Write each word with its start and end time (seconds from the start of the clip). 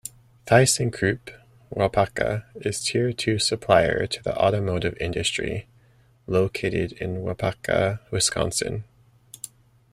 ThyssenKrupp 0.47 1.29
Waupaca 1.71 2.45
is 2.55 2.83
tier 2.83 3.13
two 3.13 3.37
supplier 3.37 4.07
to 4.07 4.23
the 4.23 4.35
automotive 4.35 4.97
industry, 4.99 5.67
located 6.25 6.93
in 6.93 7.17
Waupaca, 7.21 7.99
Wisconsin. 8.09 8.83